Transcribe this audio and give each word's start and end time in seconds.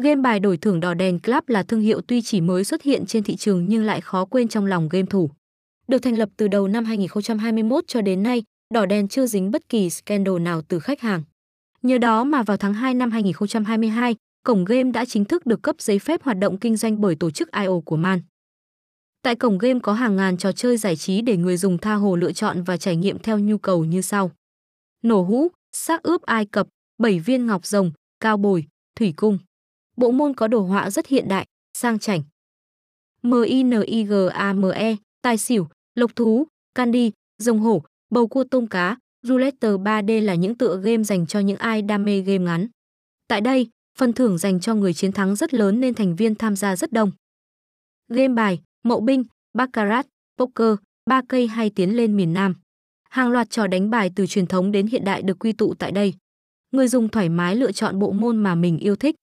Game 0.00 0.20
bài 0.20 0.40
đổi 0.40 0.56
thưởng 0.56 0.80
đỏ 0.80 0.94
đèn 0.94 1.18
Club 1.18 1.44
là 1.46 1.62
thương 1.62 1.80
hiệu 1.80 2.00
tuy 2.00 2.22
chỉ 2.22 2.40
mới 2.40 2.64
xuất 2.64 2.82
hiện 2.82 3.06
trên 3.06 3.22
thị 3.22 3.36
trường 3.36 3.66
nhưng 3.68 3.84
lại 3.84 4.00
khó 4.00 4.24
quên 4.24 4.48
trong 4.48 4.66
lòng 4.66 4.88
game 4.88 5.06
thủ. 5.06 5.30
Được 5.88 5.98
thành 5.98 6.18
lập 6.18 6.28
từ 6.36 6.48
đầu 6.48 6.68
năm 6.68 6.84
2021 6.84 7.84
cho 7.86 8.00
đến 8.00 8.22
nay, 8.22 8.42
đỏ 8.74 8.86
đèn 8.86 9.08
chưa 9.08 9.26
dính 9.26 9.50
bất 9.50 9.68
kỳ 9.68 9.90
scandal 9.90 10.38
nào 10.38 10.62
từ 10.62 10.78
khách 10.78 11.00
hàng. 11.00 11.22
Nhờ 11.82 11.98
đó 11.98 12.24
mà 12.24 12.42
vào 12.42 12.56
tháng 12.56 12.74
2 12.74 12.94
năm 12.94 13.10
2022, 13.10 14.16
cổng 14.44 14.64
game 14.64 14.90
đã 14.90 15.04
chính 15.04 15.24
thức 15.24 15.46
được 15.46 15.62
cấp 15.62 15.76
giấy 15.78 15.98
phép 15.98 16.22
hoạt 16.22 16.38
động 16.38 16.58
kinh 16.58 16.76
doanh 16.76 17.00
bởi 17.00 17.14
tổ 17.14 17.30
chức 17.30 17.52
IO 17.52 17.80
của 17.80 17.96
Man. 17.96 18.20
Tại 19.22 19.34
cổng 19.34 19.58
game 19.58 19.80
có 19.82 19.92
hàng 19.92 20.16
ngàn 20.16 20.36
trò 20.36 20.52
chơi 20.52 20.76
giải 20.76 20.96
trí 20.96 21.20
để 21.20 21.36
người 21.36 21.56
dùng 21.56 21.78
tha 21.78 21.94
hồ 21.94 22.16
lựa 22.16 22.32
chọn 22.32 22.62
và 22.62 22.76
trải 22.76 22.96
nghiệm 22.96 23.18
theo 23.18 23.38
nhu 23.38 23.58
cầu 23.58 23.84
như 23.84 24.00
sau. 24.00 24.30
Nổ 25.02 25.22
hũ, 25.22 25.48
xác 25.72 26.02
ướp 26.02 26.22
Ai 26.22 26.46
Cập, 26.46 26.68
bảy 26.98 27.20
viên 27.20 27.46
ngọc 27.46 27.66
rồng, 27.66 27.92
cao 28.20 28.36
bồi, 28.36 28.64
thủy 28.96 29.14
cung. 29.16 29.38
Bộ 30.00 30.10
môn 30.10 30.34
có 30.34 30.48
đồ 30.48 30.60
họa 30.60 30.90
rất 30.90 31.06
hiện 31.06 31.28
đại, 31.28 31.46
sang 31.78 31.98
chảnh. 31.98 32.22
MINIGAME, 33.22 34.96
tài 35.22 35.38
xỉu, 35.38 35.68
lộc 35.94 36.16
thú, 36.16 36.46
candy, 36.74 37.12
rồng 37.38 37.60
hổ, 37.60 37.82
bầu 38.10 38.26
cua 38.26 38.44
tôm 38.44 38.66
cá, 38.66 38.96
roulette 39.22 39.68
3D 39.68 40.24
là 40.24 40.34
những 40.34 40.58
tựa 40.58 40.80
game 40.84 41.02
dành 41.02 41.26
cho 41.26 41.40
những 41.40 41.56
ai 41.56 41.82
đam 41.82 42.04
mê 42.04 42.20
game 42.20 42.44
ngắn. 42.44 42.66
Tại 43.28 43.40
đây, 43.40 43.68
phần 43.98 44.12
thưởng 44.12 44.38
dành 44.38 44.60
cho 44.60 44.74
người 44.74 44.94
chiến 44.94 45.12
thắng 45.12 45.36
rất 45.36 45.54
lớn 45.54 45.80
nên 45.80 45.94
thành 45.94 46.16
viên 46.16 46.34
tham 46.34 46.56
gia 46.56 46.76
rất 46.76 46.92
đông. 46.92 47.10
Game 48.08 48.34
bài, 48.34 48.60
mậu 48.82 49.00
binh, 49.00 49.24
baccarat, 49.54 50.06
poker, 50.38 50.74
ba 51.10 51.22
cây 51.28 51.46
hay 51.46 51.70
tiến 51.70 51.96
lên 51.96 52.16
miền 52.16 52.32
Nam. 52.32 52.54
Hàng 53.10 53.30
loạt 53.30 53.50
trò 53.50 53.66
đánh 53.66 53.90
bài 53.90 54.10
từ 54.16 54.26
truyền 54.26 54.46
thống 54.46 54.72
đến 54.72 54.86
hiện 54.86 55.04
đại 55.04 55.22
được 55.22 55.38
quy 55.38 55.52
tụ 55.52 55.74
tại 55.74 55.92
đây. 55.92 56.14
Người 56.70 56.88
dùng 56.88 57.08
thoải 57.08 57.28
mái 57.28 57.56
lựa 57.56 57.72
chọn 57.72 57.98
bộ 57.98 58.12
môn 58.12 58.36
mà 58.36 58.54
mình 58.54 58.78
yêu 58.78 58.96
thích, 58.96 59.16